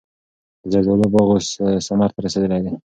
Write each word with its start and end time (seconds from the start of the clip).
د 0.61 0.65
زردالو 0.73 1.07
باغ 1.13 1.27
اوس 1.33 1.47
ثمر 1.87 2.09
ته 2.15 2.19
رسېدلی 2.25 2.59
دی. 2.65 2.73